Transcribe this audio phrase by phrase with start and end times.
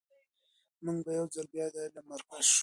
[0.83, 2.59] موږ به یو ځل بیا د علم مرکز شو.